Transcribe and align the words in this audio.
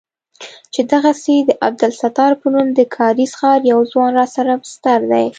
چې 0.73 0.81
دغسې 0.93 1.35
د 1.47 1.49
عبدالستار 1.67 2.31
په 2.41 2.47
نوم 2.53 2.67
د 2.77 2.79
کارېز 2.95 3.31
ښار 3.39 3.59
يو 3.71 3.79
ځوان 3.91 4.11
راسره 4.19 4.53
بستر 4.61 4.99
دى. 5.11 5.25